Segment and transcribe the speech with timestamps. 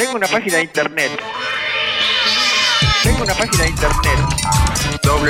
[0.00, 1.10] Tengo una página de internet.
[3.02, 4.18] Tengo una página de internet.
[5.04, 5.20] www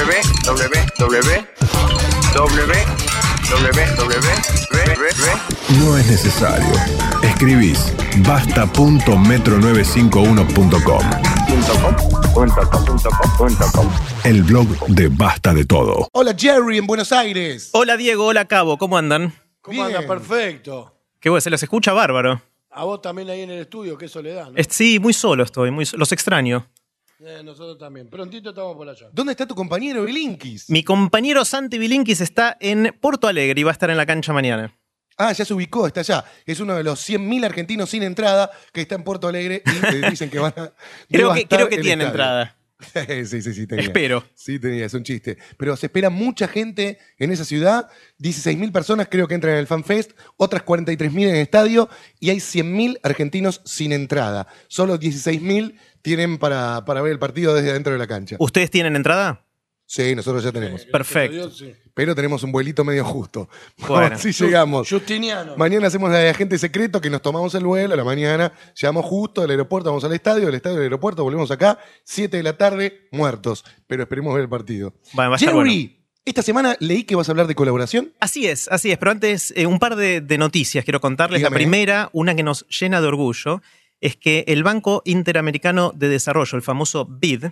[5.77, 6.73] No es necesario.
[7.25, 11.11] Escribís basta.metro95uno.com.
[14.23, 16.07] El blog de Basta de Todo.
[16.13, 17.71] Hola Jerry en Buenos Aires.
[17.73, 19.35] Hola Diego, hola Cabo, ¿cómo andan?
[19.63, 19.99] ¿Cómo anda?
[19.99, 20.09] Bien.
[20.09, 20.95] Perfecto.
[21.19, 22.41] Qué bueno, se los escucha bárbaro.
[22.71, 24.63] A vos también ahí en el estudio, qué soledad, ¿no?
[24.69, 26.67] Sí, muy solo estoy, muy los extraño.
[27.19, 28.09] Eh, nosotros también.
[28.09, 29.09] Prontito estamos por allá.
[29.13, 30.71] ¿Dónde está tu compañero Bilinkis?
[30.71, 34.33] Mi compañero Santi Bilinkis está en Porto Alegre y va a estar en la cancha
[34.33, 34.75] mañana.
[35.19, 36.25] Ah, ya se ubicó, está allá.
[36.47, 40.11] Es uno de los 100.000 argentinos sin entrada que está en Puerto Alegre y te
[40.11, 40.73] dicen que van a.
[41.11, 42.07] Creo que, creo que tiene estadio.
[42.07, 42.57] entrada.
[43.27, 43.85] sí, sí, sí, tenía.
[43.85, 44.25] Espero.
[44.35, 45.39] Sí, tenía, es un chiste.
[45.57, 47.89] Pero se espera mucha gente en esa ciudad.
[48.21, 52.39] 16.000 personas creo que entran en el FanFest, otras 43.000 en el estadio y hay
[52.39, 54.47] 100.000 argentinos sin entrada.
[54.69, 58.37] Solo 16.000 tienen para, para ver el partido desde adentro de la cancha.
[58.39, 59.45] ¿Ustedes tienen entrada?
[59.91, 60.85] Sí, nosotros ya tenemos.
[60.85, 61.35] Perfecto.
[61.35, 61.75] Dios, sí.
[61.95, 63.49] Pero tenemos un vuelito medio justo.
[63.89, 64.17] Bueno.
[64.17, 64.89] si llegamos.
[64.89, 65.57] Justiniano.
[65.57, 69.05] Mañana hacemos la de agente secreto que nos tomamos el vuelo a la mañana, llegamos
[69.05, 72.57] justo del aeropuerto, vamos al estadio, del estadio al aeropuerto, volvemos acá, 7 de la
[72.57, 73.65] tarde, muertos.
[73.89, 74.95] Pero esperemos ver el partido.
[75.13, 78.13] Bueno, va a estar Jerry, esta semana leí que vas a hablar de colaboración.
[78.21, 78.99] Así es, así es.
[78.99, 81.41] Pero antes, eh, un par de, de noticias quiero contarles.
[81.41, 81.55] Dígame.
[81.55, 83.61] La primera, una que nos llena de orgullo,
[84.01, 87.47] es que el Banco Interamericano de Desarrollo, el famoso BID,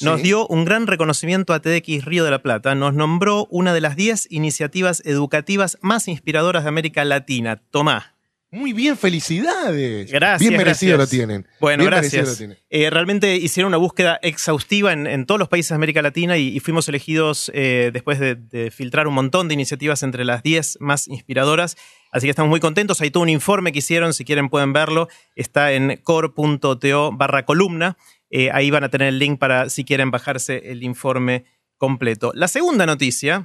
[0.00, 0.24] nos Sí.
[0.28, 2.74] dio un gran reconocimiento a TDX Río de la Plata.
[2.74, 7.60] Nos nombró una de las 10 iniciativas educativas más inspiradoras de América Latina.
[7.70, 8.08] Tomá.
[8.54, 10.12] Muy bien, felicidades.
[10.12, 10.40] Gracias.
[10.46, 10.98] Bien merecido gracias.
[10.98, 11.46] lo tienen.
[11.58, 12.28] Bueno, Bien merecido gracias.
[12.28, 12.58] lo tienen.
[12.68, 16.48] Eh, realmente hicieron una búsqueda exhaustiva en, en todos los países de América Latina y,
[16.48, 20.78] y fuimos elegidos eh, después de, de filtrar un montón de iniciativas entre las 10
[20.80, 21.76] más inspiradoras.
[22.10, 23.00] Así que estamos muy contentos.
[23.00, 25.08] Hay todo un informe que hicieron, si quieren pueden verlo.
[25.34, 27.96] Está en core.to barra columna.
[28.34, 31.44] Eh, ahí van a tener el link para si quieren bajarse el informe
[31.76, 32.32] completo.
[32.34, 33.42] La segunda noticia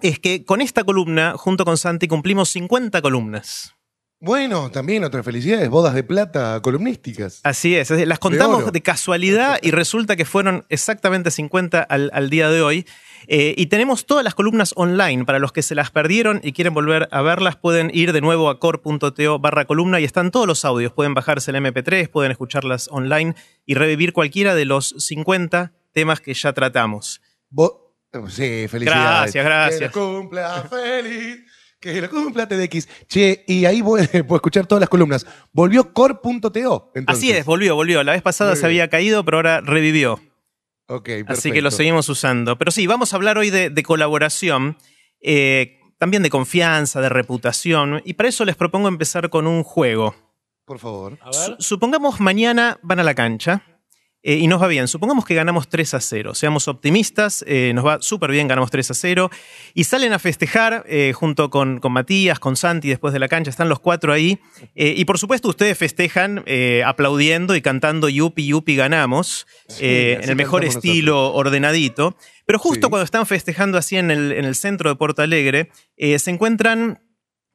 [0.00, 3.75] es que con esta columna, junto con Santi, cumplimos 50 columnas.
[4.18, 7.40] Bueno, también otras felicidades, bodas de plata columnísticas.
[7.44, 12.48] Así es, las contamos de, casualidad y resulta que fueron exactamente 50 al, al día
[12.48, 12.86] de hoy.
[13.28, 15.24] Eh, y tenemos todas las columnas online.
[15.24, 18.48] Para los que se las perdieron y quieren volver a verlas, pueden ir de nuevo
[18.48, 20.92] a core.to barra columna y están todos los audios.
[20.92, 23.34] Pueden bajarse el MP3, pueden escucharlas online
[23.66, 27.20] y revivir cualquiera de los 50 temas que ya tratamos.
[27.50, 27.96] Bo-
[28.28, 29.34] sí, felicidades.
[29.34, 29.92] Gracias, gracias.
[29.92, 31.40] Que cumpla feliz.
[31.94, 32.88] Que lo cumpla TDX.
[33.08, 35.26] Che, y ahí voy- puedo escuchar todas las columnas.
[35.52, 36.92] Volvió core.to.
[37.06, 38.02] Así es, volvió, volvió.
[38.02, 38.80] La vez pasada Muy se bien.
[38.82, 40.20] había caído, pero ahora revivió.
[40.88, 42.56] Ok, Así que lo seguimos usando.
[42.58, 44.76] Pero sí, vamos a hablar hoy de, de colaboración,
[45.20, 48.02] eh, también de confianza, de reputación.
[48.04, 50.14] Y para eso les propongo empezar con un juego.
[50.64, 51.18] Por favor.
[51.22, 51.56] A ver.
[51.58, 53.62] supongamos mañana van a la cancha
[54.28, 54.88] eh, y nos va bien.
[54.88, 56.34] Supongamos que ganamos 3 a 0.
[56.34, 59.30] Seamos optimistas, eh, nos va súper bien, ganamos 3 a 0.
[59.72, 63.50] Y salen a festejar eh, junto con, con Matías, con Santi después de la cancha.
[63.50, 64.40] Están los cuatro ahí.
[64.74, 66.44] Y por supuesto, ustedes festejan
[66.84, 69.46] aplaudiendo y cantando Yupi, Yupi, ganamos.
[69.78, 72.16] en el mejor estilo ordenadito.
[72.46, 72.90] Pero justo Sí.
[72.90, 77.00] cuando están festejando así en el, en el centro de Porto Alegre, se encuentran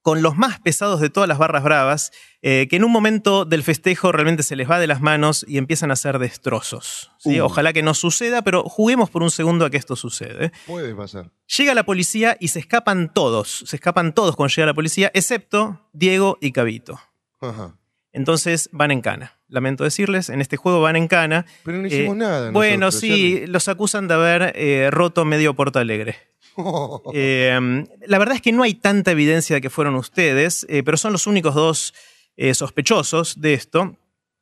[0.01, 3.61] con los más pesados de todas las barras bravas, eh, que en un momento del
[3.61, 7.11] festejo realmente se les va de las manos y empiezan a hacer destrozos.
[7.19, 7.39] ¿sí?
[7.39, 7.45] Uh.
[7.45, 10.51] Ojalá que no suceda, pero juguemos por un segundo a que esto sucede.
[10.65, 11.31] Puede pasar.
[11.57, 15.87] Llega la policía y se escapan todos, se escapan todos cuando llega la policía, excepto
[15.93, 16.99] Diego y Cabito.
[17.39, 17.77] Ajá.
[18.13, 19.39] Entonces van en cana.
[19.47, 21.45] Lamento decirles, en este juego van en cana.
[21.63, 22.51] Pero no hicimos Eh, nada.
[22.51, 26.30] Bueno, nosotros, sí, los acusan de haber eh, roto medio Porto Alegre.
[27.13, 30.97] Eh, la verdad es que no hay tanta evidencia de que fueron ustedes, eh, pero
[30.97, 31.93] son los únicos dos
[32.37, 33.97] eh, sospechosos de esto.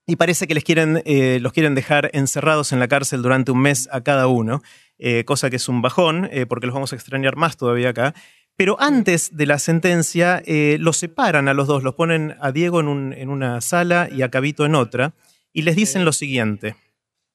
[0.05, 3.61] Y parece que les quieren, eh, los quieren dejar encerrados en la cárcel durante un
[3.61, 4.61] mes a cada uno,
[5.25, 8.13] cosa que es un bajón, porque los vamos a extrañar más todavía acá.
[8.57, 12.81] Pero antes de la sentencia, eh, los separan a los dos, los ponen a Diego
[12.81, 15.13] en, un- en una sala y a Cabito en otra,
[15.53, 16.75] y les dicen lo siguiente.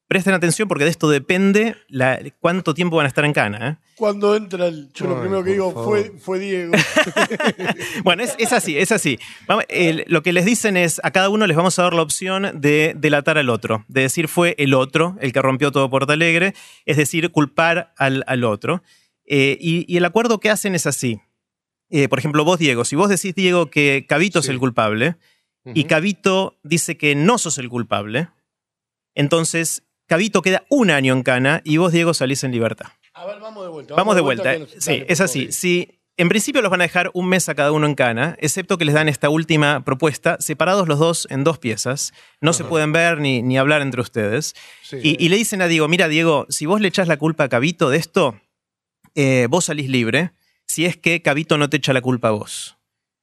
[0.07, 3.69] Presten atención porque de esto depende la- cuánto tiempo van a estar en cana.
[3.69, 3.85] ¿eh?
[3.95, 4.91] Cuando entra el.
[4.93, 6.73] Yo lo primero que digo fue, fue Diego.
[8.03, 9.17] Bueno, es, es así, es así.
[9.47, 12.01] Vamos, el- lo que les dicen es, a cada uno les vamos a dar la
[12.03, 16.13] opción de delatar al otro, de decir fue el otro el que rompió todo Porto
[16.13, 16.53] Alegre,
[16.85, 18.83] es decir, culpar al, al otro.
[19.25, 21.19] Eh, y, y el acuerdo que hacen es así.
[21.89, 25.15] Eh, por ejemplo, vos, Diego, si vos decís, Diego, que Cabito es el culpable
[25.73, 25.85] y.
[25.85, 28.27] Cabito dice que no sos el culpable,
[29.15, 32.87] entonces Cabito queda un año en cana y vos, Diego, salís en libertad.
[33.13, 33.95] A ver, vamos de vuelta.
[33.95, 34.53] Vamos de vuelta.
[34.53, 34.59] ¿eh?
[34.59, 35.51] nos- Sí, dale, es así.
[35.51, 38.77] Si En principio los van a dejar un mes a cada uno en cana, excepto
[38.77, 42.13] que les dan esta última propuesta, separados los dos en dos piezas.
[42.39, 44.53] No se pueden ver ni, ni hablar entre ustedes.
[44.81, 44.97] Sí.
[45.03, 47.49] Y, y le dicen a Diego, mira Diego, si vos le echás la culpa a
[47.49, 48.39] Cabito de esto,
[49.15, 50.31] eh, vos salís libre,
[50.65, 52.77] si es que Cabito no te echa la culpa a vos.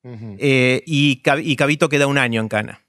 [0.05, 2.83] Eh, y, Cab- y Cabito queda un año en cana.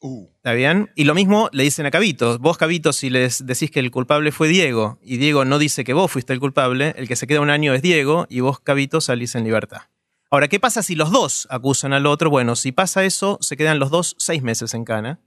[0.00, 0.90] Uh, ¿Está bien?
[0.94, 2.38] Y lo mismo le dicen a Cabito.
[2.38, 5.94] Vos, Cabito, si les decís que el culpable fue Diego y Diego no dice que
[5.94, 9.00] vos fuiste el culpable, el que se queda un año es Diego y vos, Cabito,
[9.00, 9.82] salís en libertad.
[10.30, 12.30] Ahora, ¿qué pasa si los dos acusan al otro?
[12.30, 15.20] Bueno, si pasa eso, se quedan los dos seis meses en cana.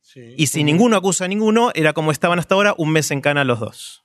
[0.00, 0.34] Sí.
[0.36, 3.42] Y si ninguno acusa a ninguno, era como estaban hasta ahora, un mes en cana
[3.42, 4.04] los dos.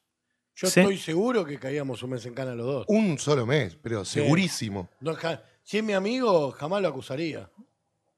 [0.56, 0.79] Yo sí.
[0.79, 2.85] estoy seguro que caíamos un mes en cana los dos.
[2.88, 4.89] un solo mes, pero segurísimo.
[5.01, 5.15] No,
[5.63, 7.50] si es mi amigo, jamás lo acusaría.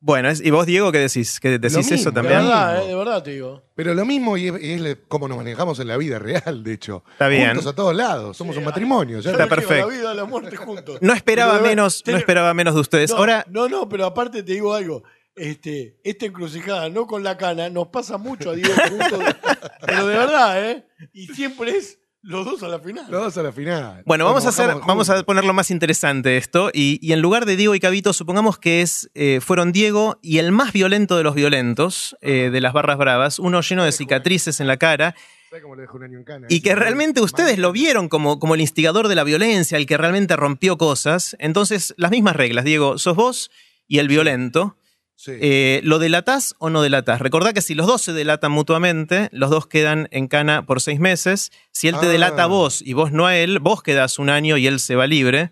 [0.04, 1.40] Bueno, es- ¿y vos, Diego, qué decís?
[1.40, 2.40] ¿Qué decís mismo, eso De también?
[2.40, 2.86] verdad, mismo.
[2.86, 3.62] eh, de verdad te digo.
[3.76, 6.74] Pero lo mismo y es, y es cómo nos manejamos en la vida real, de
[6.74, 7.04] hecho.
[7.12, 7.50] Está bien.
[7.50, 8.36] Juntos a todos lados.
[8.36, 9.20] Somos un matrimonio.
[9.20, 9.30] ya.
[9.32, 9.88] Está perfecto.
[9.88, 10.98] La vida, la muerte juntos.
[11.02, 13.12] No esperaba Pero de verdad, menos, no esperaba menos de ustedes.
[13.12, 15.04] No, Ahora, no, no, pero aparte te digo algo.
[15.36, 19.20] Este, esta encrucijada, no con la cana, nos pasa mucho a Diego juntos.
[19.86, 20.86] pero de verdad, ¿eh?
[21.14, 23.06] Y siempre es los dos a la final.
[23.10, 24.04] Los dos a la final.
[24.06, 26.70] Bueno, vamos a Nos hacer, vamos a ponerlo más interesante esto.
[26.74, 30.38] Y, y en lugar de Diego y Cabito, supongamos que es, eh, fueron Diego y
[30.38, 34.60] el más violento de los violentos, eh, de las barras bravas, uno lleno de cicatrices
[34.60, 35.16] en la cara,
[35.50, 36.48] ¿Sabes cómo le dejo un año en cana?
[36.50, 39.98] y que realmente ustedes lo vieron como, como el instigador de la violencia, el que
[39.98, 41.36] realmente rompió cosas.
[41.40, 43.52] Entonces, las mismas reglas, Diego, sos vos
[43.86, 44.78] y el violento.
[45.24, 45.34] Sí.
[45.40, 47.22] Eh, ¿Lo delatás o no delatás?
[47.22, 51.00] Recordá que si los dos se delatan mutuamente, los dos quedan en cana por seis
[51.00, 51.52] meses.
[51.72, 52.10] Si él te Ah.
[52.10, 54.96] delata a vos y vos no a él, vos quedás un año y él se
[54.96, 55.52] va libre.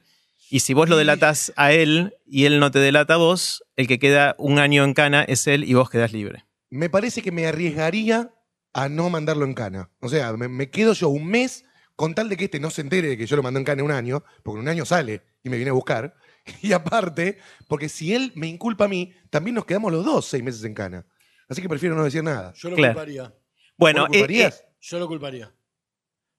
[0.50, 3.88] Y si vos lo delatás a él y él no te delata a vos, el
[3.88, 6.45] que queda un año en cana es él y vos quedás libre.
[6.72, 8.31] me parece que me arriesgaría
[8.74, 9.92] a no mandarlo en cana.
[10.01, 11.65] O sea, me, me quedo yo un mes
[11.95, 13.83] con tal de que este no se entere de que yo lo mandé en cana
[13.83, 16.15] un año, porque en un año sale y me viene a buscar.
[16.62, 17.38] Y aparte,
[17.68, 20.74] porque si él me inculpa a mí, también nos quedamos los dos seis meses en
[20.74, 21.06] cana.
[21.48, 22.54] Así que prefiero no decir nada.
[22.56, 22.94] Yo lo Claro.
[22.94, 23.34] culparía.
[23.78, 24.60] Bueno, ¿Vos lo eh, culparías?
[24.62, 25.51] eh, Yo lo culparía.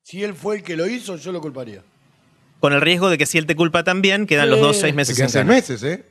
[0.02, 1.82] Si él fue el que lo hizo, yo lo culparía.
[2.60, 4.96] con el riesgo de que si él te culpa también, quedan los dos seis Se
[4.96, 5.54] meses quedan en seis cana.
[5.54, 6.04] meses, ¿eh?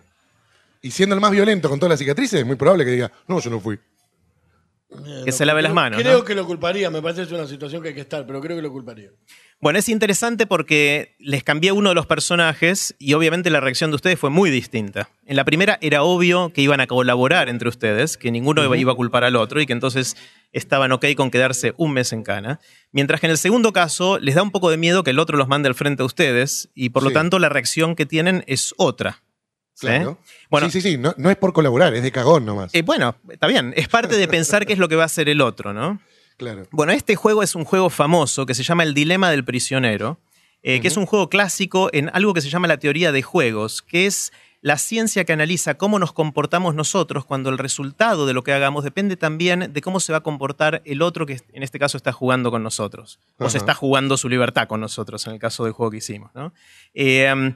[0.82, 3.40] Y siendo el más violento con todas las cicatrices, es muy probable que diga, no,
[3.40, 3.78] yo no fui.
[5.24, 6.24] Que se lave las manos, Creo ¿no?
[6.24, 6.90] que lo culparía.
[6.90, 9.12] Me parece que es una situación que hay que estar, pero creo que lo culparía.
[9.62, 13.96] Bueno, es interesante porque les cambié uno de los personajes y obviamente la reacción de
[13.96, 15.10] ustedes fue muy distinta.
[15.26, 18.94] En la primera era obvio que iban a colaborar entre ustedes, que ninguno iba- iba
[18.94, 20.16] a culpar al otro y que entonces
[20.54, 22.62] estaban ok con quedarse un mes en cana.
[22.94, 25.38] Mientras que en el segundo caso les da un poco de miedo que el otro
[25.38, 28.74] los mande al frente a ustedes y por lo tanto la reacción que tienen es
[28.78, 29.24] otra.
[29.78, 30.20] Claro.
[30.50, 30.98] Bueno, sí, sí, sí.
[30.98, 32.74] No, no es por colaborar, es de cagón nomás.
[32.76, 35.28] eh, bueno, está bien, es parte de pensar qué es lo que va a hacer
[35.30, 36.00] el otro, ¿no?
[36.40, 36.66] Claro.
[36.72, 40.20] Bueno, este juego es un juego famoso que se llama El Dilema del Prisionero,
[40.64, 43.84] eh, que es un juego clásico en algo que se llama la teoría de juegos,
[43.84, 44.32] que es
[44.62, 48.84] la ciencia que analiza cómo nos comportamos nosotros cuando el resultado de lo que hagamos
[48.84, 52.12] depende también de cómo se va a comportar el otro que en este caso está
[52.12, 55.74] jugando con nosotros, o se está jugando su libertad con nosotros, en el caso del
[55.74, 56.32] juego que hicimos.
[56.34, 56.54] ¿no?
[56.94, 57.54] Eh,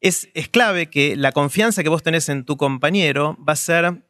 [0.00, 4.02] es, es clave que la confianza que vos tenés en tu compañero va a ser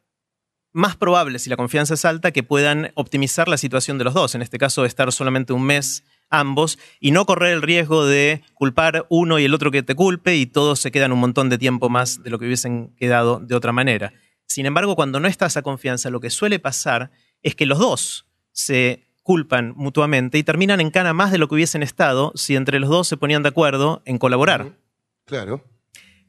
[0.73, 4.35] más probable, si la confianza es alta, que puedan optimizar la situación de los dos.
[4.35, 9.05] En este caso, estar solamente un mes ambos y no correr el riesgo de culpar
[9.09, 11.89] uno y el otro que te culpe y todos se quedan un montón de tiempo
[11.89, 14.13] más de lo que hubiesen quedado de otra manera.
[14.47, 18.25] Sin embargo, cuando no está esa confianza, lo que suele pasar es que los dos
[18.51, 22.79] se culpan mutuamente y terminan en cana más de lo que hubiesen estado si entre
[22.79, 24.77] los dos se ponían de acuerdo en colaborar.
[25.25, 25.63] Claro.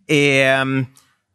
[0.07, 0.85] Eh,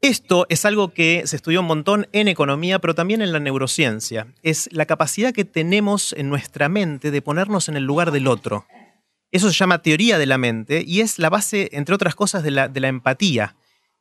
[0.01, 4.27] esto es algo que se estudió un montón en economía, pero también en la neurociencia.
[4.44, 8.66] Es la capacidad que tenemos en nuestra mente de ponernos en el lugar del otro.
[9.32, 12.51] Eso se llama teoría de la mente y es la base, entre otras cosas, de
[12.51, 13.56] la, de la empatía.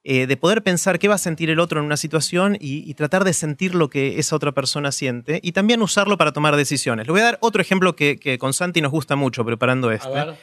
[0.09, 2.95] Eh, de poder pensar qué va a sentir el otro en una situación y, y
[2.95, 7.09] tratar de sentir lo que esa otra persona siente y también usarlo para tomar decisiones.
[7.09, 10.37] Le voy a dar otro ejemplo que, que con Santi nos gusta mucho preparando este.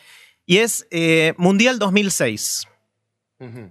[0.46, 2.68] Y es eh, Mundial 2006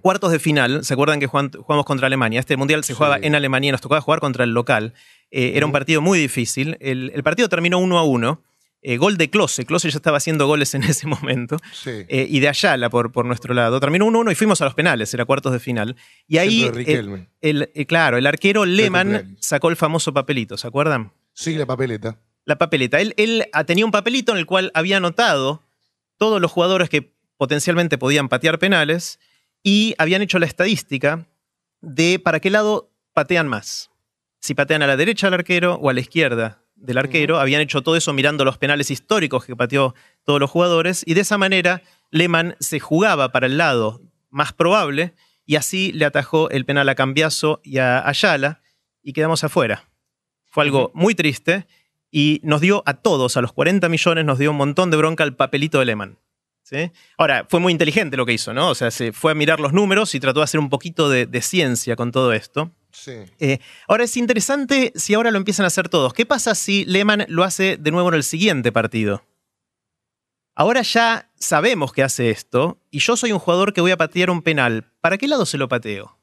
[0.01, 2.39] Cuartos de final, ¿se acuerdan que jugamos contra Alemania?
[2.39, 2.97] Este mundial se Sí.
[2.97, 4.93] jugaba en Alemania y nos tocaba jugar contra el local.
[5.31, 6.77] Eh, era un partido muy difícil.
[6.79, 8.41] El, el partido terminó 1 a 1.
[8.85, 9.65] Eh, gol de Klose.
[9.65, 11.57] Klose ya estaba haciendo goles en ese momento.
[11.71, 11.89] Sí.
[12.09, 13.79] Eh, y de Ayala por, por nuestro lado.
[13.79, 15.95] Terminó 1 a 1 y fuimos a los penales, era cuartos de final.
[16.27, 16.63] Y ahí,
[17.41, 21.11] el, claro, el arquero Lehmann sacó el famoso papelito, ¿se acuerdan?
[21.33, 22.17] Sí, la papeleta.
[22.45, 22.99] la papeleta.
[22.99, 25.61] Él, él ah, tenía un papelito en el cual había anotado
[26.17, 29.17] todos los jugadores que potencialmente podían patear penales
[29.63, 31.25] y habían hecho la estadística
[31.81, 33.89] de para qué lado patean más.
[34.39, 37.39] Si patean a la derecha del arquero o a la izquierda del arquero.
[37.39, 41.21] Habían hecho todo eso mirando los penales históricos que pateó todos los jugadores y de
[41.21, 45.13] esa manera Lehmann se jugaba para el lado más probable
[45.45, 48.61] y así le atajó el penal a Cambiaso y a Ayala
[49.01, 49.89] y quedamos afuera.
[50.45, 51.65] Fue algo muy triste
[52.11, 55.23] y nos dio a todos, a los 40 millones, nos dio un montón de bronca
[55.23, 56.19] el papelito de Lehman.
[56.73, 56.91] ¿Sí?
[57.17, 58.69] Ahora, fue muy inteligente lo que hizo, ¿no?
[58.69, 61.25] O sea, se fue a mirar los números y trató de hacer un poquito de,
[61.25, 62.71] de ciencia con todo esto.
[62.91, 63.13] Sí.
[63.39, 66.13] Eh, ahora es interesante si ahora lo empiezan a hacer todos.
[66.13, 69.23] ¿Qué pasa si Lehman lo hace de nuevo en el siguiente partido?
[70.55, 74.29] Ahora ya sabemos que hace esto y yo soy un jugador que voy a patear
[74.29, 74.91] un penal.
[75.01, 76.19] ¿Para qué lado se lo pateo?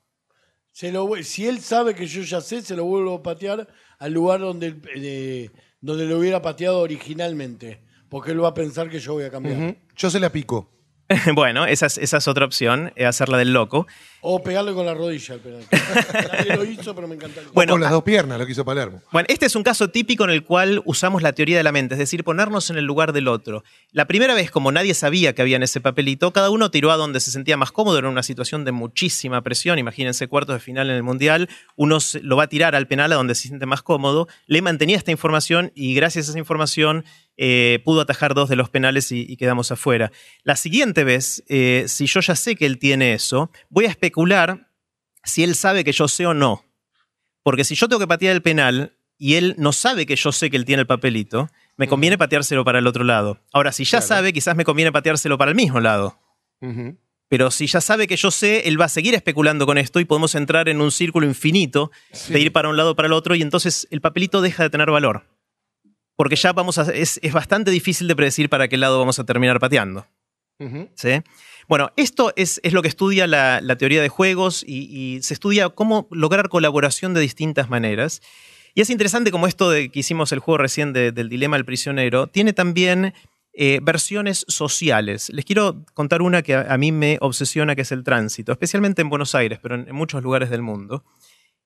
[0.73, 3.67] Se lo, vu- si él sabe que yo ya sé, se lo vuelvo a patear
[3.99, 7.81] al lugar donde, eh, donde lo hubiera pateado originalmente.
[8.11, 9.57] Porque él va a pensar que yo voy a cambiar.
[9.57, 9.77] Ujú.
[9.97, 10.69] Yo se la pico.
[11.35, 13.85] bueno, esa es, esa es otra opción, eh, hacerla del loco.
[14.21, 15.65] O pegarle con la rodilla al penal.
[16.39, 17.41] Nadie lo hizo, pero me encanta.
[17.53, 19.01] Bueno, con las a- dos piernas, lo que hizo Palermo.
[19.11, 21.95] Bueno, este es un caso típico en el cual usamos la teoría de la mente,
[21.95, 23.65] es decir, ponernos en el lugar del otro.
[23.91, 26.97] La primera vez, como nadie sabía que había en ese papelito, cada uno tiró a
[26.97, 30.91] donde se sentía más cómodo, era una situación de muchísima presión, imagínense cuartos de final
[30.91, 33.67] en el Mundial, uno se- lo va a tirar al penal a donde se siente
[33.67, 37.05] más cómodo, le mantenía esta información y gracias a esa información
[37.43, 40.13] eh, pudo atajar dos de los penales y, y quedamos afuera.
[40.45, 44.69] La siguiente vez, eh, si yo ya sé que él tiene eso, voy a especular
[45.25, 46.65] si él sabe que yo sé o no.
[47.43, 50.51] Porque si yo tengo que patear el penal y él no sabe que yo sé
[50.51, 53.41] que él tiene el papelito, me conviene pateárselo para el otro lado.
[53.55, 54.07] Ahora, si ya Claro.
[54.07, 56.19] sabe, quizás me conviene pateárselo para el mismo lado.
[57.29, 60.05] Pero si ya sabe que yo sé, él va a seguir especulando con esto y
[60.05, 62.33] podemos entrar en un círculo infinito Sí.
[62.35, 64.69] de ir para un lado o para el otro y entonces el papelito deja de
[64.71, 65.25] tener valor.
[66.21, 69.25] Porque ya vamos a, es, es bastante difícil de predecir para qué lado vamos a
[69.25, 70.07] terminar pateando.
[70.95, 71.23] ¿sí?
[71.67, 74.83] Bueno, esto es, es lo que estudia la, la teoría de juegos y,
[75.17, 78.21] y se estudia cómo lograr colaboración de distintas maneras.
[78.75, 81.65] Y es interesante como esto de que hicimos el juego recién de- del dilema del
[81.65, 83.15] prisionero, tiene también
[83.55, 85.31] eh, versiones sociales.
[85.31, 89.01] Les quiero contar una que a, a mí me obsesiona, que es el tránsito, especialmente
[89.01, 91.03] en Buenos Aires, pero en, en muchos lugares del mundo.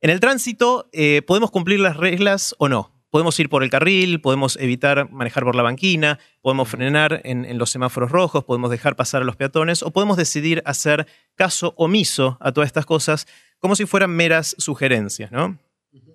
[0.00, 2.93] En el tránsito eh, podemos cumplir las reglas o no.
[3.14, 7.59] Podemos ir por el carril, podemos evitar manejar por la banquina, podemos frenar en, en
[7.59, 11.06] los semáforos rojos, podemos dejar pasar a los peatones o podemos decidir hacer
[11.37, 13.28] caso omiso a todas estas cosas
[13.61, 15.56] como si fueran meras sugerencias, ¿no?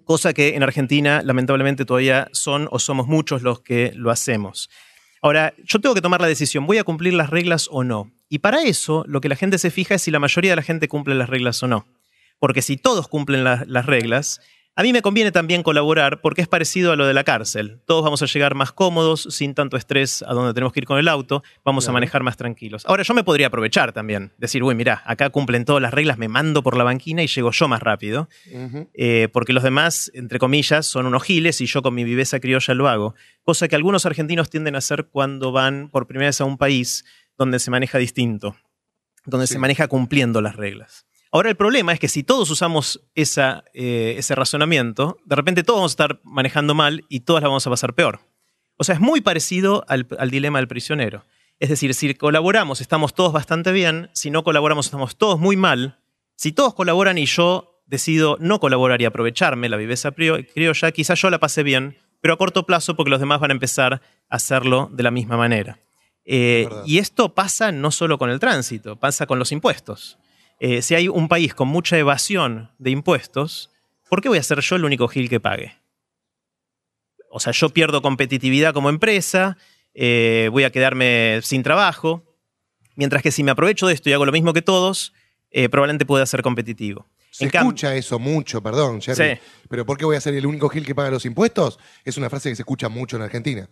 [0.03, 4.70] Cosa que en Argentina lamentablemente todavía son o somos muchos los que lo hacemos.
[5.22, 8.12] Ahora, yo tengo que tomar la decisión, ¿voy a cumplir las reglas o no?
[8.27, 10.63] Y para eso lo que la gente se fija es si la mayoría de la
[10.63, 11.88] gente cumple las reglas o no.
[12.39, 14.41] Porque si todos cumplen la- las reglas,
[14.79, 17.81] a mí me conviene también colaborar porque es parecido a lo de la cárcel.
[17.86, 20.98] Todos vamos a llegar más cómodos, sin tanto estrés a donde tenemos que ir con
[20.98, 22.86] el auto, vamos a manejar más tranquilos.
[22.86, 26.29] Ahora, yo me podría aprovechar también, decir, uy, mira, acá cumplen todas las reglas, me
[26.29, 28.29] mando por la banquina y llego yo más rápido,
[28.93, 32.74] eh, porque los demás, entre comillas, son unos giles y yo con mi viveza criolla
[32.74, 33.15] lo hago.
[33.43, 37.03] Cosa que algunos argentinos tienden a hacer cuando van por primera vez a un país
[37.38, 38.55] donde se maneja distinto,
[39.25, 39.55] donde Sí.
[39.55, 41.05] se maneja cumpliendo las reglas.
[41.31, 45.79] Ahora el problema es que si todos usamos esa, eh, ese razonamiento, de repente todos
[45.79, 48.19] vamos a estar manejando mal y todas la vamos a pasar peor.
[48.77, 51.24] O sea, es muy parecido al, al dilema del prisionero.
[51.59, 56.00] Es decir, si colaboramos estamos todos bastante bien, si no colaboramos estamos todos muy mal.
[56.36, 61.29] Si todos colaboran y yo decido no colaborar y aprovecharme la viveza criolla, quizás yo
[61.29, 64.89] la pase bien, pero a corto plazo porque los demás van a empezar a hacerlo
[64.93, 65.79] de la misma manera.
[66.24, 70.17] Eh, y esto pasa no solo con el tránsito, pasa con los impuestos.
[70.60, 73.72] Eh, si hay un país con mucha evasión de impuestos,
[74.10, 75.78] ¿por qué voy a ser yo el único gil que pague?
[77.32, 79.58] O sea, yo pierdo competitividad como empresa,
[79.94, 82.24] eh, voy a quedarme sin trabajo,
[82.96, 85.13] mientras que si me aprovecho de esto y hago lo mismo que todos,
[85.51, 87.08] eh, probablemente pueda ser competitivo.
[87.32, 89.36] Se En escucha eso mucho, perdón, Jerry.
[89.36, 89.42] Sí.
[89.70, 91.80] Pero ¿por qué voy a ser el único gil que paga los impuestos?
[92.04, 93.70] Es una frase que se escucha mucho en Argentina.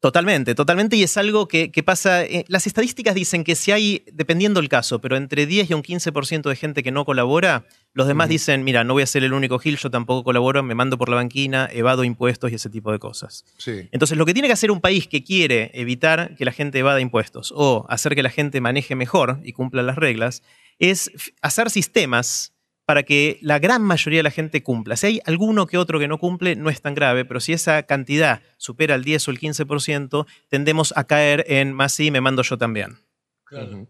[0.00, 2.24] Totalmente, totalmente, y es algo que, que pasa.
[2.24, 5.82] eh, las estadísticas dicen que si hay, dependiendo del caso, pero entre 10 y un
[5.82, 9.34] 15% de gente que no colabora, los demás dicen, mira, no voy a ser el
[9.34, 12.92] único gil, yo tampoco colaboro, me mando por la banquina, evado impuestos y ese tipo
[12.92, 13.44] de cosas.
[13.58, 13.88] Sí.
[13.92, 17.00] Entonces, lo que tiene que hacer un país que quiere evitar que la gente evada
[17.00, 20.42] impuestos o hacer que la gente maneje mejor y cumpla las reglas,
[20.78, 21.10] es
[21.42, 22.54] hacer sistemas
[22.90, 24.96] para que la gran mayoría de la gente cumpla.
[24.96, 27.84] Si hay alguno que otro que no cumple, no es tan grave, pero si esa
[27.84, 32.42] cantidad supera el 10 o el 15%, tendemos a caer en más sí, me mando
[32.42, 32.98] yo también.
[33.44, 33.86] Claro.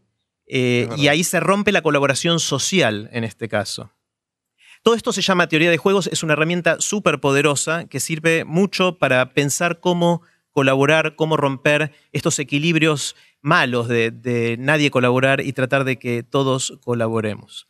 [0.46, 3.90] Eh, y ahí se rompe la colaboración social en este caso.
[4.82, 8.98] Todo esto se llama teoría de juegos, es una herramienta súper poderosa que sirve mucho
[8.98, 15.84] para pensar cómo colaborar, cómo romper estos equilibrios malos de, de nadie colaborar y tratar
[15.84, 17.66] de que todos colaboremos.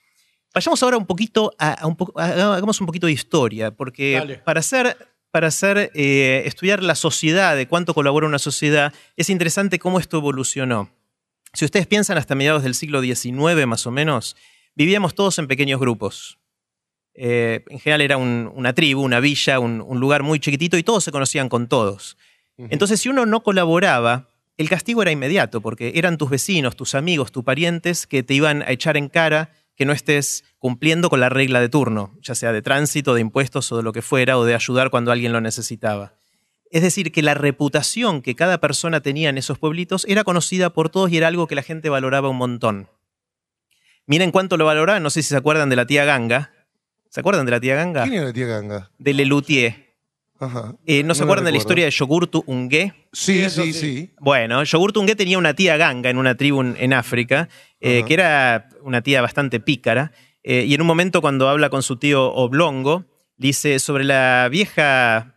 [0.55, 4.39] Vayamos ahora un poquito a, a un a- hagamos un poquito de historia, porque Dale.
[4.39, 4.97] para hacer,
[5.31, 10.17] para hacer eh, estudiar la sociedad, de cuánto colabora una sociedad, es interesante cómo esto
[10.19, 10.91] evolucionó.
[11.53, 14.37] Si ustedes piensan hasta mediados del siglo XIX más o menos,
[14.75, 16.39] vivíamos todos en pequeños grupos.
[17.15, 20.83] Eh, en general era un- una tribu, una villa, un, un lugar muy chiquitito y
[20.83, 22.17] todos se conocían con todos.
[22.57, 24.29] Entonces, si uno no colaboraba,
[24.59, 28.61] el castigo era inmediato, porque eran tus vecinos, tus amigos, tus parientes que te iban
[28.63, 29.51] a echar en cara
[29.81, 33.73] que no estés cumpliendo con la regla de turno, ya sea de tránsito, de impuestos
[33.73, 36.13] o de lo que fuera, o de ayudar cuando alguien lo necesitaba.
[36.71, 40.91] Es decir, que la reputación que cada persona tenía en esos pueblitos era conocida por
[40.91, 42.91] todos y era algo que la gente valoraba un montón.
[44.05, 46.53] Miren cuánto lo valoraban, no sé si se acuerdan de la tía Ganga.
[47.09, 48.03] ¿Se acuerdan de la tía Ganga?
[48.03, 48.91] ¿Quién era la tía Ganga?
[48.99, 49.90] De Lelutier.
[50.41, 50.75] Ajá.
[50.87, 52.95] Eh, ¿No se acuerdan de la historia de Yogurtu Ungué?
[53.13, 53.73] Sí, sí, sí.
[53.75, 54.11] sí.
[54.19, 57.49] Bueno, Yogurtu Ungué tenía una tía ganga en una tribu en, África,
[57.81, 61.83] eh, que era una tía bastante pícara, eh, y en un momento cuando habla con
[61.83, 63.05] su tío Oblongo,
[63.37, 65.35] dice, sobre la vieja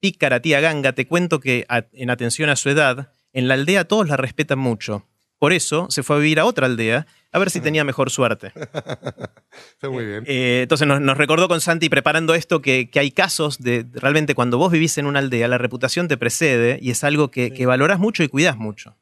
[0.00, 3.84] pícara tía ganga, te cuento que a- en atención a su edad, en la aldea
[3.86, 5.06] todos la respetan mucho.
[5.38, 8.52] Por eso se fue a vivir a otra aldea a ver si tenía mejor suerte.
[9.72, 10.22] Está muy bien.
[10.28, 14.36] Eh, entonces nos, nos recordó con Santi preparando esto que, que hay casos de realmente
[14.36, 17.66] cuando vos vivís en una aldea, la reputación te precede y es algo que, que
[17.66, 18.96] valorás mucho y cuidás mucho.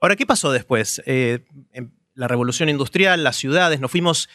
[0.00, 1.00] Ahora, ¿qué pasó después?
[1.06, 4.28] Eh, en la revolución industrial, las ciudades, nos fuimos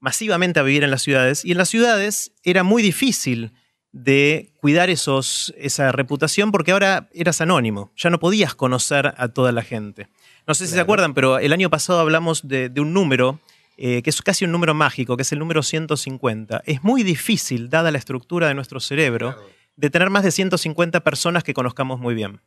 [0.00, 3.52] masivamente a vivir en las ciudades y en las ciudades era muy difícil
[3.92, 9.52] de cuidar esos, esa reputación porque ahora eras anónimo, ya no podías conocer a toda
[9.52, 10.08] la gente.
[10.46, 13.40] No sé si se acuerdan, pero el año pasado hablamos de, de un número
[13.76, 16.62] eh, que es casi un número mágico, que es el número 150.
[16.64, 19.36] Es muy difícil, dada la estructura de nuestro cerebro,
[19.76, 22.40] de tener más de 150 personas que conozcamos muy bien.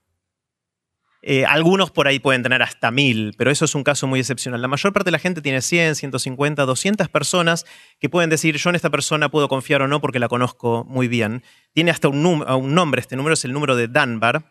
[1.24, 4.62] Eh, algunos por ahí pueden tener hasta mil, pero eso es un caso muy excepcional.
[4.62, 7.66] La mayor parte de la gente tiene 100, 150, 200 personas
[8.00, 11.10] que pueden decir, yo en esta persona puedo confiar o no porque la conozco muy
[11.10, 11.44] bien.
[11.74, 14.46] Tiene hasta un, un nombre, este número es el número de Dunbar,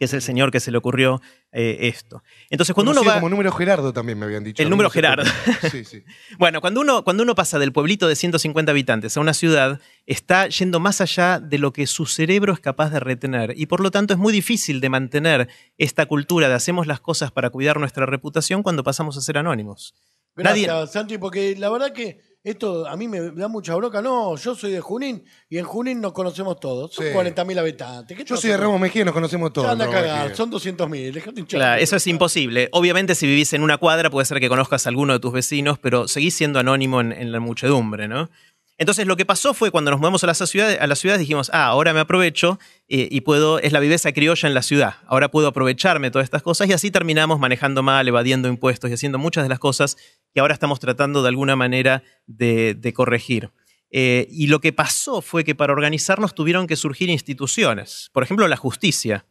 [0.00, 1.20] que es el señor que se le ocurrió
[1.52, 2.22] eh, esto.
[2.48, 3.16] Entonces, cuando uno va...
[3.16, 4.62] como número Gerardo también me habían dicho.
[4.62, 5.30] El número Gerardo.
[5.70, 6.02] Sí, sí.
[6.38, 10.48] Bueno, cuando uno, cuando uno pasa del pueblito de 150 habitantes a una ciudad, está
[10.48, 13.52] yendo más allá de lo que su cerebro es capaz de retener.
[13.58, 17.30] Y por lo tanto es muy difícil de mantener esta cultura de hacemos las cosas
[17.30, 19.94] para cuidar nuestra reputación cuando pasamos a ser anónimos.
[20.34, 24.00] Gracias, Nadie- Santi, porque la verdad que esto a mí me da mucha bronca.
[24.00, 26.94] No, yo soy de Junín y en Junín nos conocemos todos.
[26.94, 27.12] Son Sí.
[27.12, 28.16] 40.000 habitantes.
[28.16, 29.70] ¿Qué Yo soy de Ramos Mejía, nos conocemos Te todos.
[29.70, 30.36] anda a cagar, Mejía.
[30.36, 31.12] son 200.000.
[31.12, 31.58] Dejate hinchar.
[31.60, 32.68] Claro, eso es imposible.
[32.72, 35.78] Obviamente si vivís en una cuadra puede ser que conozcas a alguno de tus vecinos,
[35.78, 38.30] pero seguís siendo anónimo en, en la muchedumbre, ¿no?
[38.80, 41.92] Entonces lo que pasó fue cuando nos mudamos a las ciudades, a dijimos, ah, ahora
[41.92, 46.10] me aprovecho eh, y puedo, es la viveza criolla en la ciudad, ahora puedo aprovecharme
[46.10, 49.58] todas estas cosas y así terminamos manejando mal, evadiendo impuestos y haciendo muchas de las
[49.58, 49.98] cosas
[50.32, 53.50] que ahora estamos tratando de alguna manera de, de corregir.
[53.90, 58.48] Eh, y lo que pasó fue que para organizarnos tuvieron que surgir instituciones, por ejemplo
[58.48, 59.26] la justicia.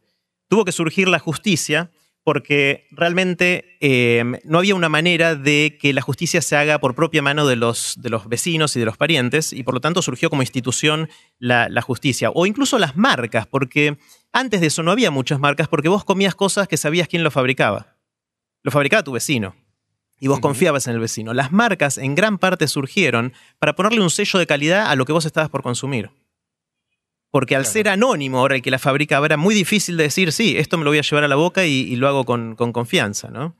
[0.46, 1.90] Tuvo que surgir la justicia
[2.24, 7.22] porque realmente eh, no había una manera de que la justicia se haga por propia
[7.22, 10.30] mano de los, de los vecinos y de los parientes, y por lo tanto surgió
[10.30, 13.96] como institución la, la justicia, o incluso las marcas, porque
[14.32, 17.30] antes de eso no había muchas marcas, porque vos comías cosas que sabías quién lo
[17.30, 17.96] fabricaba.
[18.62, 19.56] Lo fabricaba tu vecino.
[20.22, 21.32] Y vos confiabas en el vecino.
[21.32, 25.14] Las marcas en gran parte surgieron para ponerle un sello de calidad a lo que
[25.14, 26.10] vos estabas por consumir.
[27.30, 30.56] Porque al ser anónimo ahora el que la fabricaba era muy difícil de decir, sí,
[30.58, 32.72] esto me lo voy a llevar a la boca y, y lo hago con, con
[32.72, 33.54] confianza, ¿no?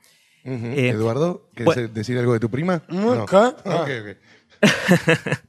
[0.44, 1.88] Eh, Eduardo, ¿querés bueno.
[1.88, 2.82] decir algo de tu prima?
[2.88, 3.26] No.
[3.32, 3.86] Ah.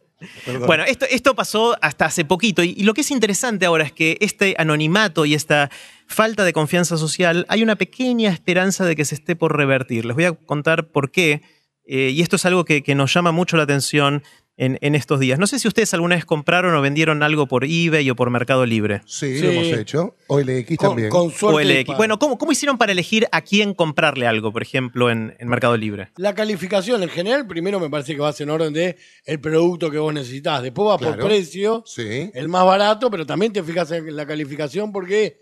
[0.68, 3.92] Bueno, esto, esto pasó hasta hace poquito y, y lo que es interesante ahora es
[3.92, 5.72] que este anonimato y esta
[6.06, 10.06] falta de confianza social, hay una pequeña esperanza de que se esté por revertir.
[10.06, 11.42] Les voy a contar por qué,
[11.86, 14.24] eh, y esto es algo que, que nos llama mucho la atención
[14.62, 15.40] en, en estos días.
[15.40, 18.66] No sé si ustedes alguna vez compraron o vendieron algo por eBay o por Mercado
[18.68, 19.02] Libre.
[19.08, 19.42] sí, Sí.
[19.44, 20.16] lo hemos hecho.
[20.28, 21.10] OLX Con, también.
[21.10, 21.80] con suerte.
[21.80, 21.82] O.
[21.82, 21.98] LX.
[21.98, 25.76] Bueno, ¿cómo, ¿cómo hicieron para elegir a quién comprarle algo, por ejemplo, en, en Mercado
[25.78, 26.10] Libre?
[26.18, 29.98] La calificación en general, primero me parece que vas en orden de el producto que
[29.98, 30.62] vos necesitas.
[30.62, 32.30] Después vas por precio, Sí.
[32.34, 35.40] el más barato, pero también te fijas en la calificación porque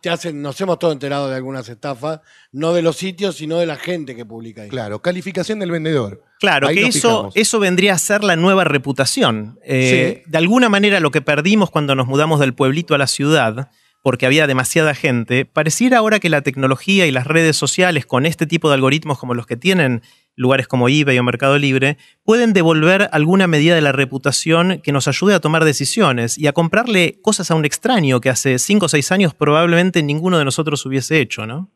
[0.00, 2.20] te hacen, nos hemos todos enterado de algunas estafas,
[2.52, 4.68] no de los sitios, sino de la gente que publica ahí.
[4.70, 6.22] Claro, calificación del vendedor.
[6.44, 9.58] Claro, Ahí que eso, eso vendría a ser la nueva reputación.
[9.64, 13.70] Eh, De alguna manera lo que perdimos cuando nos mudamos del pueblito a la ciudad,
[14.02, 18.46] porque había demasiada gente, pareciera ahora que la tecnología y las redes sociales con este
[18.46, 20.02] tipo de algoritmos como los que tienen
[20.36, 25.08] lugares como eBay o Mercado Libre, pueden devolver alguna medida de la reputación que nos
[25.08, 28.88] ayude a tomar decisiones y a comprarle cosas a un extraño que hace 5 o
[28.90, 31.70] 6 años probablemente ninguno de nosotros hubiese hecho, ¿no?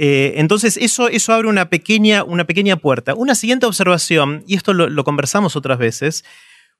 [0.00, 3.14] Eh, entonces, eso, eso abre una pequeña, una pequeña puerta.
[3.14, 6.24] Una siguiente observación, y esto lo, lo conversamos otras veces,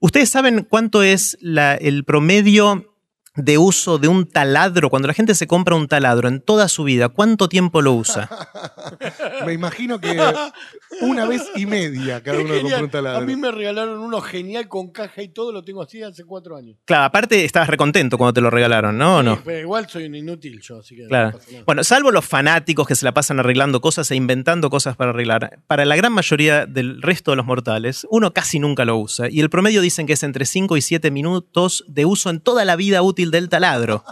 [0.00, 2.91] ¿ustedes saben cuánto es la- el promedio
[3.34, 6.84] de uso de un taladro, cuando la gente se compra un taladro en toda su
[6.84, 8.28] vida, ¿cuánto tiempo lo usa?
[9.46, 10.20] Me imagino que
[11.00, 13.18] una vez y media cada uno compró un taladro.
[13.18, 16.56] A mí me regalaron uno genial con caja y todo, lo tengo así hace cuatro
[16.56, 16.76] años.
[16.84, 19.16] Claro, aparte estabas recontento cuando te lo regalaron, ¿no?
[19.16, 19.40] ¿O Sí, no?
[19.44, 21.32] Pero igual soy un inútil yo, así que no Claro.
[21.38, 21.64] pasa nada.
[21.66, 25.60] Bueno, salvo los fanáticos que se la pasan arreglando cosas e inventando cosas para arreglar,
[25.66, 29.28] para la gran mayoría del resto de los mortales, uno casi nunca lo usa.
[29.30, 32.64] Y el promedio dicen que es entre 5 y 7 minutos de uso en toda
[32.64, 34.04] la vida útil del taladro.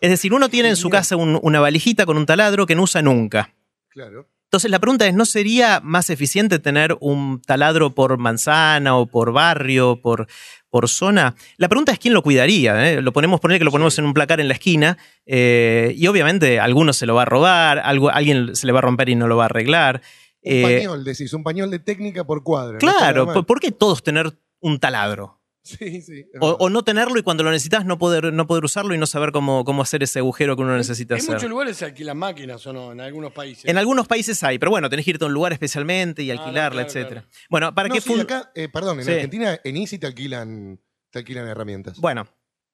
[0.00, 2.82] Es decir, uno tiene en su casa un- una valijita con un taladro que no
[2.82, 3.54] usa nunca.
[3.88, 4.28] Claro.
[4.44, 9.32] Entonces la pregunta es, ¿no sería más eficiente tener un taladro por manzana o por
[9.32, 10.26] barrio, por,
[10.70, 11.36] por zona?
[11.56, 12.90] La pregunta es quién lo cuidaría.
[12.90, 13.00] ¿eh?
[13.00, 16.58] Lo ponemos poner que lo ponemos en un placar en la esquina eh, y obviamente
[16.58, 19.28] alguno se lo va a robar, algo, alguien se le va a romper y no
[19.28, 20.02] lo va a arreglar.
[20.42, 22.78] Un Eh, pañol, decís, un pañol de técnica por cuadra.
[22.78, 23.34] está claro, nada mal.
[23.34, 25.39] ¿por- ¿por qué todos tener un taladro?
[25.78, 26.20] Sí, sí.
[26.32, 29.06] es O, no tenerlo y cuando lo necesitas no poder, no poder usarlo y no
[29.06, 31.34] saber cómo, cómo hacer ese agujero que uno necesita En hacer.
[31.36, 33.64] muchos lugares se alquilan máquinas o no, en algunos países.
[33.66, 36.34] En algunos países hay, pero bueno, tenés que irte a un lugar especialmente y Ah,
[36.34, 37.20] alquilarla, claro, etcétera.
[37.22, 37.28] claro.
[37.50, 39.12] Bueno, para No, que sí, fun- acá, eh, perdón, en Sí.
[39.12, 40.80] Argentina, en Easy te alquilan,
[41.10, 41.98] te alquilan herramientas.
[41.98, 42.26] Bueno,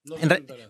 [0.07, 0.17] No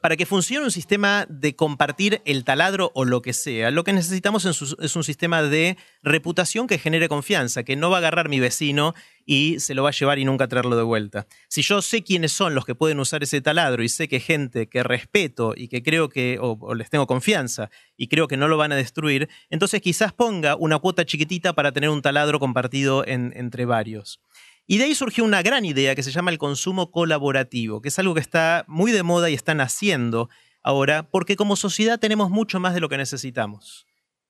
[0.01, 3.93] para que funcione un sistema de compartir el taladro o lo que sea, lo que
[3.93, 7.99] necesitamos es un, es un sistema de reputación que genere confianza, que no va a
[7.99, 8.95] agarrar mi vecino
[9.27, 11.27] y se lo va a llevar y nunca traerlo de vuelta.
[11.49, 14.69] Si yo sé quiénes son los que pueden usar ese taladro y sé que gente
[14.69, 18.49] que respeto y que creo que, o, o les tengo confianza y creo que no
[18.49, 23.05] lo van a destruir, entonces quizás ponga una cuota chiquitita para tener un taladro compartido
[23.07, 24.21] en- entre varios.
[24.67, 27.99] Y de ahí surgió una gran idea que se llama el consumo colaborativo, que es
[27.99, 30.29] algo que está muy de moda y están haciendo
[30.63, 33.87] ahora, porque como sociedad tenemos mucho más de lo que necesitamos.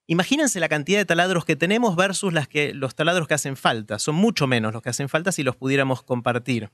[0.06, 3.98] Imagínense la cantidad de taladros que tenemos versus las que, los taladros que hacen falta.
[3.98, 6.70] Son mucho menos los que hacen falta si los pudiéramos compartir.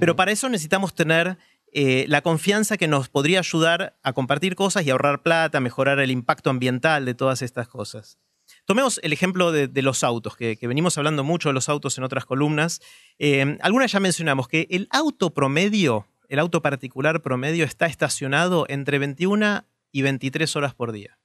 [0.00, 1.38] Pero para eso necesitamos tener
[1.72, 6.10] eh, la confianza que nos podría ayudar a compartir cosas y ahorrar plata, mejorar el
[6.10, 8.18] impacto ambiental de todas estas cosas.
[8.66, 11.98] Tomemos el ejemplo de, de los autos, que, que venimos hablando mucho de los autos
[11.98, 12.80] en otras columnas.
[13.18, 18.98] Eh, algunas ya mencionamos que el auto promedio, el auto particular promedio, está estacionado entre
[18.98, 21.18] 21 y 23 horas por día.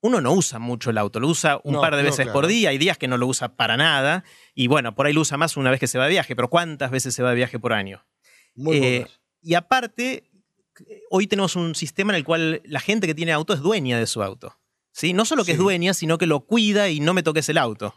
[0.00, 2.32] Uno no usa mucho el auto, lo usa un No, par de no, veces claro.
[2.32, 5.20] por día, hay días que no lo usa para nada, y bueno, por ahí lo
[5.20, 7.36] usa más una vez que se va de viaje, pero ¿cuántas veces se va de
[7.36, 8.04] viaje por año?
[8.56, 9.06] Muy Eh,
[9.40, 10.24] y aparte,
[11.10, 14.06] hoy tenemos un sistema en el cual la gente que tiene auto es dueña de
[14.06, 14.56] su auto.
[14.92, 15.12] ¿Sí?
[15.12, 17.94] No solo que es dueña, sino que lo cuida y no me toques el auto.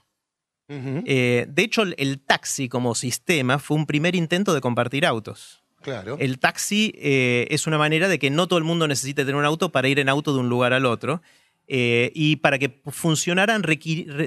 [0.67, 5.61] Eh, de hecho, el- el taxi como sistema fue un primer intento de compartir autos.
[5.81, 6.17] Claro.
[6.19, 9.45] El taxi eh, es una manera de que no todo el mundo necesite tener un
[9.45, 11.21] auto para ir en auto de un lugar al otro.
[11.67, 13.63] Eh, y para que funcionaran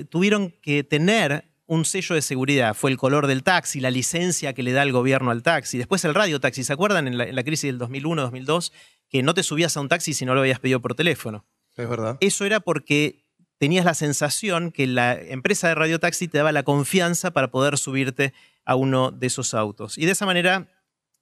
[0.08, 2.74] tuvieron que tener un sello de seguridad.
[2.74, 5.76] Fue el color del taxi, la licencia que le da el gobierno al taxi.
[5.78, 6.62] Después el radio taxi.
[6.64, 8.72] ¿Se acuerdan en la, en la crisis del 2001-2002
[9.08, 11.44] que no te subías a un taxi si no lo habías pedido por teléfono?
[12.20, 13.24] Eso era porque
[13.58, 18.32] tenías la sensación que la empresa de radiotaxi te daba la confianza para poder subirte
[18.64, 19.98] a uno de esos autos.
[19.98, 20.68] Y de esa manera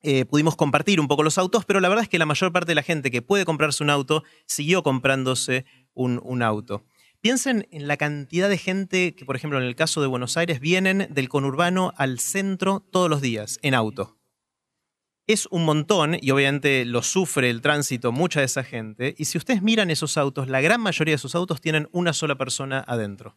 [0.03, 2.73] eh, pudimos compartir un poco los autos, pero la verdad es que la mayor parte
[2.73, 5.65] de la gente que puede comprarse un auto siguió comprándose
[5.95, 6.85] un auto.
[7.21, 10.61] Piensen en la cantidad de gente que, por ejemplo, en el caso de Buenos Aires,
[10.61, 14.16] vienen del conurbano al centro todos los días en auto.
[15.27, 19.15] Es un montón y obviamente lo sufre el tránsito mucha de esa gente.
[19.19, 22.37] Y si ustedes miran esos autos, la gran mayoría de esos autos tienen una sola
[22.37, 23.37] persona adentro.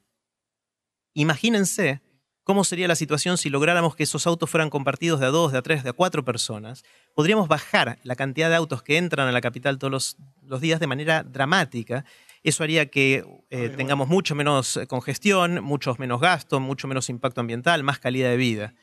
[1.16, 2.02] Imagínense
[2.44, 5.58] cómo sería la situación si lográramos que esos autos fueran compartidos de a dos, de
[5.58, 6.84] a tres, de a cuatro personas.
[7.16, 10.80] Podríamos bajar la cantidad de autos que entran a la capital todos los, los días
[10.80, 12.06] de manera dramática.
[12.44, 17.42] Eso haría que eh, tengamos mucho menos eh, congestión, mucho menos gasto, mucho menos impacto
[17.42, 18.76] ambiental, más calidad de vida.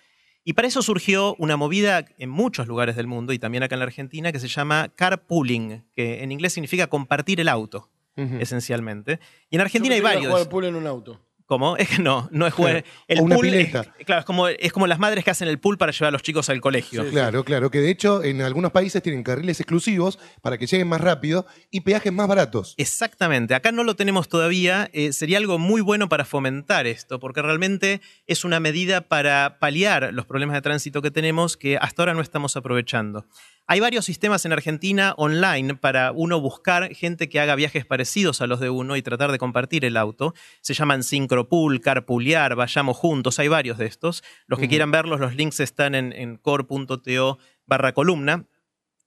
[0.49, 3.81] Y para eso surgió una movida en muchos lugares del mundo y también acá en
[3.81, 9.19] la Argentina que se llama carpooling, que en inglés significa compartir el auto, esencialmente.
[9.51, 10.33] Y en Argentina Yo hay varios.
[10.33, 11.21] jugar pool en un auto.
[11.47, 11.77] ¿Cómo?
[11.79, 12.85] Es que no, no es jugar.
[13.09, 15.59] El O una pool es- claro, es como, es como las madres que hacen el
[15.59, 17.05] pool para llevar a los chicos al colegio.
[17.05, 17.11] Sí.
[17.11, 21.01] Claro, claro, que de hecho en algunos países tienen carriles exclusivos para que lleguen más
[21.01, 22.75] rápido y peajes más baratos.
[22.79, 27.43] Exactamente, acá no lo tenemos todavía, eh, sería algo muy bueno para fomentar esto, porque
[27.43, 32.15] realmente es una medida para paliar los problemas de tránsito que tenemos que hasta ahora
[32.15, 33.25] no estamos aprovechando.
[33.69, 38.47] Hay varios sistemas en Argentina online para uno buscar gente que haga viajes parecidos a
[38.47, 40.35] los de uno y tratar de compartir el auto.
[40.61, 44.23] Se llaman Syncropool, Carpoolear, Vayamos Juntos, hay varios de estos.
[44.47, 48.47] Los que quieran verlos, los links están en, en core.to barra columna.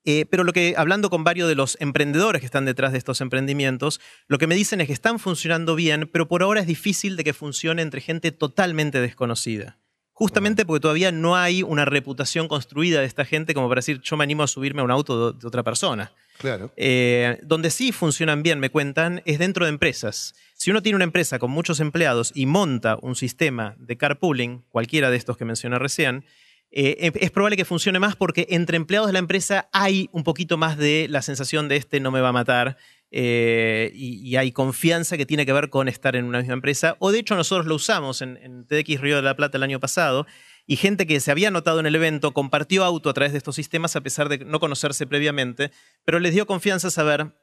[0.04, 3.22] Eh, pero lo que, hablando con varios de los emprendedores que están detrás de estos
[3.22, 7.15] emprendimientos, lo que me dicen es que están funcionando bien, pero por ahora es difícil
[7.15, 9.79] de que funcione entre gente totalmente desconocida.
[10.20, 14.18] Justamente porque todavía no hay una reputación construida de esta gente como para decir yo
[14.18, 16.12] me animo a subirme a un auto de, otra persona.
[16.40, 16.74] Claro.
[16.76, 20.36] Eh, donde sí funcionan bien, me cuentan, es dentro de empresas.
[20.56, 25.10] Si uno tiene una empresa con muchos empleados y monta un sistema de carpooling, cualquiera
[25.10, 26.26] de estos que mencioné recién,
[26.70, 30.58] eh, es probable que funcione más porque entre empleados de la empresa hay un poquito
[30.58, 32.78] más de la sensación de este no me va a matar
[33.12, 36.95] eh, y, hay confianza que tiene que ver con estar en una misma empresa.
[37.00, 39.80] O de hecho nosotros lo usamos en, en TX Río de la Plata el año
[39.80, 40.28] pasado
[40.67, 43.56] y gente que se había anotado en el evento compartió auto a través de estos
[43.56, 45.72] sistemas a pesar de no conocerse previamente,
[46.06, 47.34] pero les dio confianza saber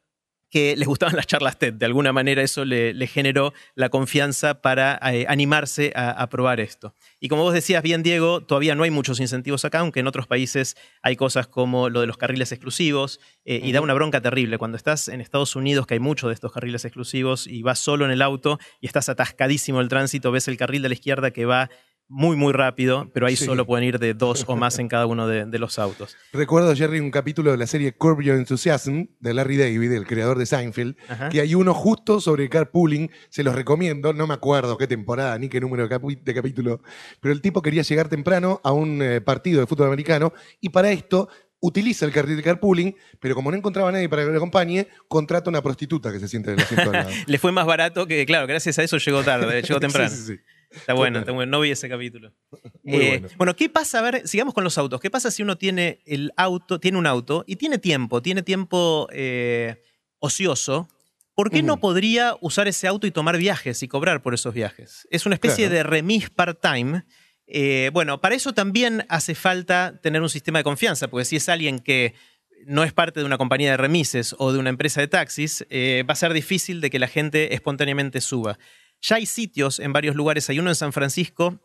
[0.57, 1.75] que les gustaban las charlas TED.
[1.75, 6.61] De alguna manera eso le, le generó la confianza para eh, animarse a, a, probar
[6.61, 6.95] esto.
[7.21, 10.27] Y como vos decías bien, Diego, todavía no hay muchos incentivos acá, aunque en otros
[10.27, 14.57] países hay cosas como lo de los carriles exclusivos, eh, y da una bronca terrible.
[14.57, 18.07] Cuando estás en Estados Unidos, que hay muchos de estos carriles exclusivos, y vas solo
[18.07, 21.45] en el auto y estás atascadísimo el tránsito, ves el carril de la izquierda que
[21.45, 21.69] va
[22.09, 23.45] muy, muy rápido, pero ahí sí.
[23.45, 26.17] solo pueden ir de dos o más en cada uno de, de, los autos.
[26.33, 30.39] Recuerdo, Jerry, un capítulo de la serie Curb Your Enthusiasm de Larry David, el creador
[30.39, 31.29] de Seinfeld, Ajá.
[31.31, 35.49] que hay uno justo sobre carpooling, se los recomiendo, no me acuerdo qué temporada ni
[35.49, 36.81] qué número de, capítulo,
[37.21, 40.93] pero el tipo quería llegar temprano a un eh, partido de fútbol americano y para
[40.93, 41.29] esto
[41.61, 44.87] utiliza el carril de carpooling, pero como no encontraba a nadie para que lo acompañe,
[45.09, 47.11] contrata una prostituta que se siente en el asiento al lado.
[47.27, 50.09] Le fue más barato que, claro, gracias a eso llegó tarde, llegó temprano.
[50.09, 50.41] sí, sí, sí.
[50.77, 52.33] Está bueno, está bueno, no vi ese capítulo.
[52.83, 53.29] Muy eh, bueno.
[53.37, 53.99] bueno, ¿qué pasa?
[53.99, 55.01] A ver, sigamos con los autos.
[55.01, 59.09] ¿Qué pasa si uno tiene el auto, tiene un auto y tiene tiempo, tiene tiempo
[59.13, 59.83] eh,
[60.19, 60.89] ocioso?
[61.35, 61.67] ¿Por qué uh -huh.
[61.67, 65.07] no podría usar ese auto y tomar viajes y cobrar por esos viajes?
[65.11, 65.75] Es una especie claro.
[65.75, 67.05] de remis part-time.
[67.47, 71.49] Eh, bueno, para eso también hace falta tener un sistema de confianza, porque si es
[71.49, 72.15] alguien que
[72.67, 76.05] no es parte de una compañía de remises o de una empresa de taxis, eh,
[76.09, 78.59] va a ser difícil de que la gente espontáneamente suba.
[79.07, 81.61] Ya hay sitios en varios lugares, hay uno en San Francisco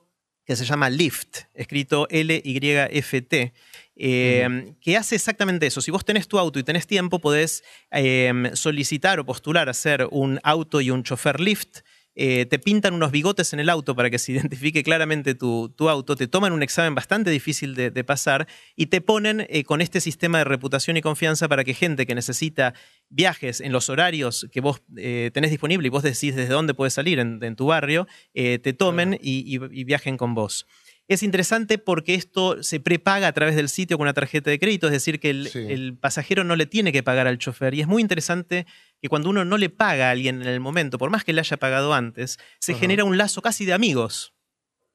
[0.46, 3.54] que se llama Lyft, escrito L-Y-F-T,
[3.96, 5.82] eh, que hace exactamente eso.
[5.82, 10.08] Si vos tenés tu auto y tenés tiempo, podés eh, solicitar o postular a ser
[10.12, 11.80] un auto y un chofer Lyft.
[12.16, 15.90] Eh, te pintan unos bigotes en el auto para que se identifique claramente tu, tu
[15.90, 19.82] auto, te toman un examen bastante difícil de, de pasar y te ponen eh, con
[19.82, 22.74] este sistema de reputación y confianza para que gente que necesita
[23.10, 26.94] viajes en los horarios que vos eh, tenés disponible y vos decís desde dónde puedes
[26.94, 30.66] salir en, en tu barrio, te tomen y, y, y viajen con vos.
[31.12, 34.88] Es interesante porque esto se prepaga a través del sitio con una tarjeta de crédito,
[34.88, 35.60] es decir, que el, sí.
[35.68, 37.74] el, pasajero no le tiene que pagar al chofer.
[37.74, 38.66] Y es muy interesante
[39.02, 41.42] que cuando uno no le paga a alguien en el momento, por más que le
[41.42, 42.80] haya pagado antes, se uh -huh.
[42.80, 44.34] genera un lazo casi de amigos.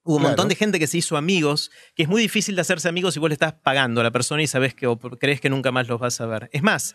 [0.05, 0.31] Hubo un claro.
[0.31, 3.21] montón de gente que se hizo amigos, que es muy difícil de hacerse amigos si
[3.21, 5.89] vos le estás pagando a la persona y sabes que o crees que nunca más
[5.89, 6.49] los vas a ver.
[6.53, 6.95] Es más,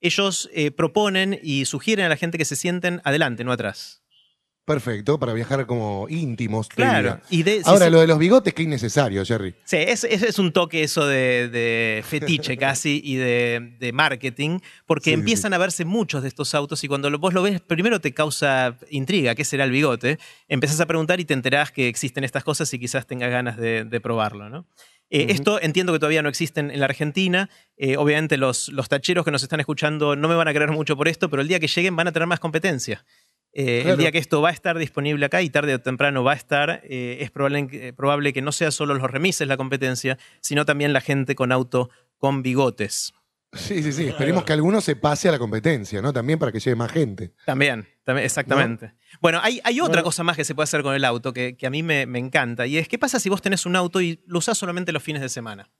[0.00, 4.03] ellos eh, proponen y sugieren a la gente que se sienten adelante, no atrás.
[4.64, 6.68] Perfecto, para viajar como íntimos.
[6.68, 7.20] Claro.
[7.28, 9.54] Y de, Ahora, sí, lo de los bigotes, qué innecesario, Jerry.
[9.64, 14.60] Sí, es, es, es un toque eso de, de fetiche casi y de, de, marketing,
[14.86, 15.56] porque sí, empiezan sí.
[15.56, 19.34] a verse muchos de estos autos y cuando vos lo ves, primero te causa intriga,
[19.34, 20.18] ¿qué será el bigote?
[20.48, 23.84] Empezás a preguntar y te enterás que existen estas cosas y quizás tengas ganas de,
[23.84, 24.66] de probarlo, ¿no?
[25.10, 25.30] Eh, uh -huh.
[25.32, 27.50] Esto entiendo que todavía no existen en la Argentina.
[27.76, 30.96] Eh, obviamente los, los tacheros que nos están escuchando no me van a creer mucho
[30.96, 33.04] por esto, pero el día que lleguen van a tener más competencia.
[33.56, 33.94] Eh, claro.
[33.94, 36.36] El día que esto va a estar disponible acá y tarde o temprano va a
[36.36, 40.64] estar, eh, es probable, eh, probable, que no sea solo los remises la competencia, sino
[40.64, 41.88] también la gente con auto
[42.18, 43.14] con bigotes.
[43.52, 44.08] Sí, sí, sí.
[44.08, 46.12] Esperemos que alguno se pase a la competencia, ¿no?
[46.12, 47.32] También para que llegue más gente.
[47.46, 48.86] También, también exactamente.
[48.86, 48.92] ¿No?
[49.20, 50.04] Bueno, hay, hay otra bueno.
[50.04, 52.18] cosa más que se puede hacer con el auto que, que a mí me, me,
[52.18, 55.04] encanta, y es, ¿qué pasa si vos tenés un auto y lo usás solamente los
[55.04, 55.70] fines de semana?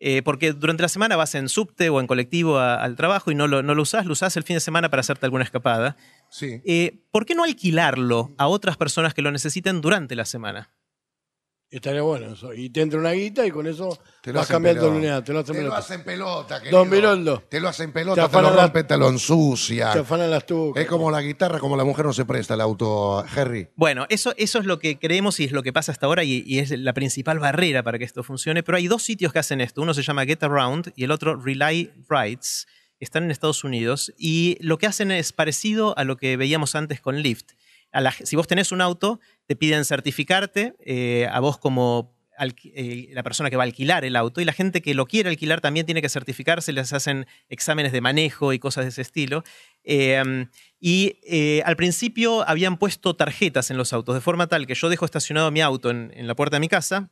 [0.00, 3.34] Eh, porque durante la semana vas en subte o en colectivo a, al trabajo y
[3.34, 5.96] no lo, no lo usás, lo usás el fin de semana para hacerte alguna escapada.
[6.34, 6.60] Sí.
[6.64, 10.68] Eh, ¿Por qué no alquilarlo a otras personas que lo necesiten durante la semana?
[11.70, 12.52] Estaría bueno eso.
[12.52, 15.22] Y te entra una guita y con eso te lo vas cambiando la unidad.
[15.22, 15.76] Te lo hacen te pelota.
[15.76, 16.78] Lo hacen pelota querido.
[16.78, 17.44] Don Miroldo.
[17.48, 19.92] Te lo hacen pelota, te, te lo rompen, te lo ensucian.
[19.92, 20.82] Te afanan las tucas.
[20.82, 23.68] Es como la guitarra, como la mujer no se presta el auto, Harry.
[23.76, 26.42] Bueno, eso, eso es lo que creemos y es lo que pasa hasta ahora y,
[26.44, 28.64] y, es la principal barrera para que esto funcione.
[28.64, 29.82] Pero hay dos sitios que hacen esto.
[29.82, 32.66] Uno se llama Get Around y el otro Relay Rides.
[33.04, 37.00] Están en Estados Unidos y lo que hacen es parecido a lo que veíamos antes
[37.00, 37.52] con Lyft.
[38.24, 42.14] Si vos tenés un auto, te piden certificarte eh, a vos como
[42.64, 45.28] eh, la persona que va a alquilar el auto y la gente que lo quiere
[45.28, 49.44] alquilar también tiene que certificarse, les hacen exámenes de manejo y cosas de ese estilo.
[49.84, 50.46] Eh,
[50.80, 54.88] y eh, al principio habían puesto tarjetas en los autos, de forma tal que yo
[54.88, 57.10] dejo estacionado mi auto en la puerta de mi casa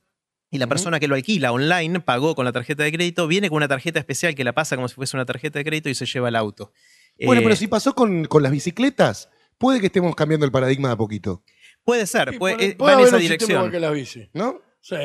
[0.52, 3.56] y la persona que lo alquila online pagó con la tarjeta de crédito, viene con
[3.56, 6.04] una tarjeta especial que la pasa como si fuese una tarjeta de crédito y se
[6.04, 6.72] lleva el auto.
[7.24, 10.94] Bueno, pero si pasó con, con las bicicletas, puede que estemos cambiando el paradigma de
[10.94, 11.42] a poquito.
[11.84, 13.70] Puede ser, puede, puede, va en esa dirección.
[13.70, 14.28] Que la bici.
[14.34, 14.60] ¿No?
[14.80, 14.96] Sí.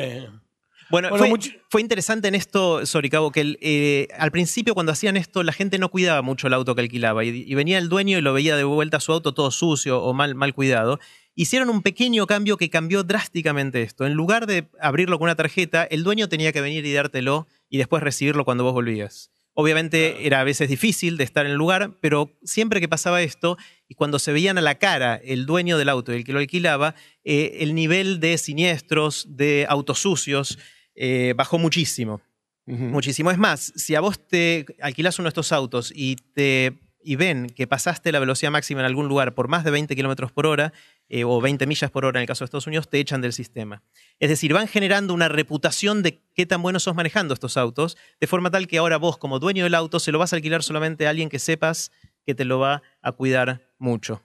[0.90, 4.92] Bueno, Bueno, fue, mucho- fue interesante en esto, Soricabo, que el, eh, al principio cuando
[4.92, 7.88] hacían esto la gente no cuidaba mucho el auto que alquilaba y, y venía el
[7.88, 10.98] dueño y lo veía de vuelta a su auto todo sucio o mal, mal cuidado.
[11.34, 14.06] Hicieron un pequeño cambio que cambió drásticamente esto.
[14.06, 17.78] En lugar de abrirlo con una tarjeta, el dueño tenía que venir y dártelo y
[17.78, 19.30] después recibirlo cuando vos volvías.
[19.54, 23.56] Obviamente era a veces difícil de estar en el lugar, pero siempre que pasaba esto
[23.88, 26.38] y cuando se veían a la cara el dueño del auto y el que lo
[26.38, 30.58] alquilaba, eh, el nivel de siniestros, de autos sucios,
[31.00, 32.20] eh, bajó muchísimo.
[32.66, 33.30] Muchísimo.
[33.30, 37.48] Es más, si a vos te alquilás uno de estos autos y te y ven
[37.48, 40.74] que pasaste la velocidad máxima en algún lugar por más de 20 kilómetros por hora
[41.08, 43.32] eh, o 20 millas por hora en el caso de Estados Unidos, te echan del
[43.32, 43.82] sistema.
[44.18, 48.26] Es decir, van generando una reputación de qué tan bueno sos manejando estos autos, de
[48.26, 51.06] forma tal que ahora vos, como dueño del auto, se lo vas a alquilar solamente
[51.06, 51.92] a alguien que sepas
[52.26, 54.22] que te lo va a cuidar mucho.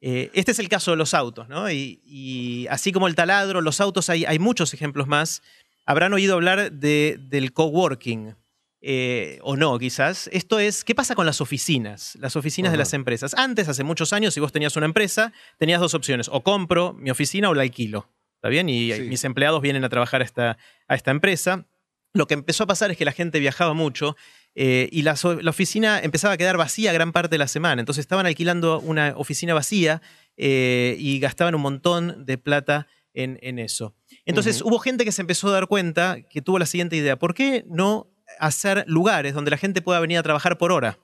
[0.00, 1.70] Eh, este es el caso de los autos, ¿no?
[1.70, 5.42] Y, y así como el taladro, los autos, hay, hay muchos ejemplos más.
[5.88, 8.34] Habrán oído hablar de- del coworking.
[8.80, 10.30] eh, o no, quizás.
[10.32, 12.14] Esto es, ¿qué pasa con las oficinas?
[12.20, 13.34] Las oficinas de las empresas.
[13.34, 16.28] Antes, hace muchos años, si vos tenías una empresa, tenías dos opciones.
[16.30, 18.08] O compro mi oficina o la alquilo.
[18.36, 18.68] ¿Está bien?
[18.68, 19.00] Y Sí.
[19.02, 21.66] mis empleados vienen a trabajar a esta, a esta empresa.
[22.14, 24.14] Lo que empezó a pasar es que la gente viajaba mucho
[24.54, 25.14] eh, y la,
[25.48, 27.80] oficina empezaba a quedar vacía gran parte de la semana.
[27.80, 30.02] Entonces estaban alquilando una oficina vacía
[30.36, 33.96] eh, y gastaban un montón de plata en, en eso.
[34.28, 37.18] Entonces hubo gente que se empezó a dar cuenta que tuvo la siguiente idea.
[37.18, 40.98] ¿Por qué no hacer lugares donde la gente pueda venir a trabajar por hora?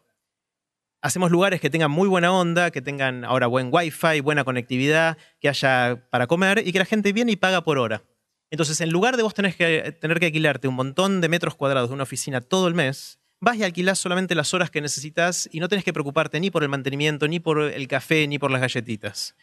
[1.00, 5.48] Hacemos lugares que tengan muy buena onda, que tengan ahora buen wifi, buena conectividad, que
[5.48, 8.04] haya para comer y que la gente viene y paga por hora.
[8.50, 11.88] Entonces, en lugar de vos tenés que, tener que alquilarte un montón de metros cuadrados
[11.88, 15.60] de una oficina todo el mes, vas y alquilás solamente las horas que necesitas y
[15.60, 18.60] no tenés que preocuparte ni por el mantenimiento, ni por el café, ni por las
[18.60, 19.34] galletitas.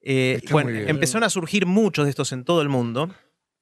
[0.00, 3.10] Eh, bueno, empezaron a surgir muchos de estos en todo el mundo.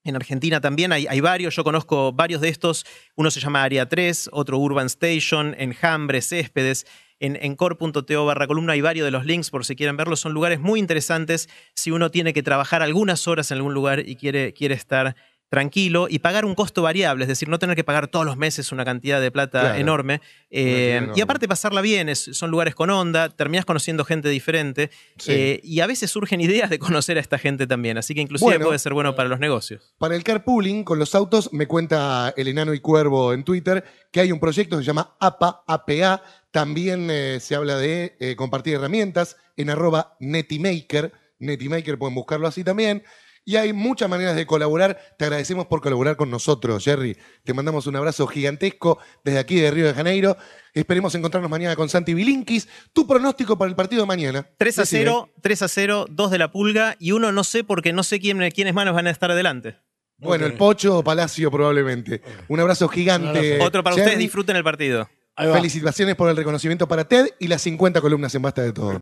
[0.04, 2.86] En Argentina también hay, hay varios, yo conozco varios de estos.
[3.16, 6.86] Uno se llama Área 3, otro Urban Station, Enjambre, Céspedes.
[7.18, 10.20] En, en core.to barra columna hay varios de los links por si quieren verlos.
[10.20, 14.16] Son lugares muy interesantes si uno tiene que trabajar algunas horas en algún lugar y
[14.16, 15.16] quiere, quiere estar
[15.48, 18.72] tranquilo y pagar un costo variable, es decir, no tener que pagar todos los meses
[18.72, 19.74] una cantidad de plata Claro.
[19.76, 20.20] enorme.
[20.50, 21.12] Eh, enorme.
[21.16, 25.32] y aparte pasarla bien, es- son lugares con onda, terminás conociendo gente diferente Sí.
[25.32, 28.50] eh, y a veces surgen ideas de conocer a esta gente también, así que inclusive
[28.52, 28.66] Bueno.
[28.66, 29.94] puede ser bueno para los negocios.
[29.98, 34.20] Para el carpooling con los autos, me cuenta el enano y cuervo en Twitter que
[34.20, 36.22] hay un proyecto que se llama APA, APA.
[36.50, 41.12] También eh, se habla de eh, compartir herramientas en arroba Netimaker.
[41.38, 43.02] Netimaker pueden buscarlo así también.
[43.48, 44.98] Y hay muchas maneras de colaborar.
[45.16, 47.16] Te agradecemos por colaborar con nosotros, Jerry.
[47.44, 50.36] Te mandamos un abrazo gigantesco desde aquí de Río de Janeiro.
[50.74, 52.66] Esperemos encontrarnos mañana con Santi Bilinkis.
[52.92, 54.50] Tu pronóstico para el partido de mañana.
[54.58, 55.02] 3 a Decime.
[55.04, 58.18] 0, 3 a 0, 2 de la pulga y uno no sé porque no sé
[58.18, 59.76] quién, quiénes manos van a estar adelante.
[60.18, 62.22] Bueno, el Pocho o Palacio probablemente.
[62.48, 63.60] Un abrazo gigante.
[63.62, 64.06] Otro para Jerry.
[64.06, 65.08] ustedes, disfruten el partido.
[65.36, 68.92] Felicitaciones por el reconocimiento para TED y las 50 columnas en Basta de Todo.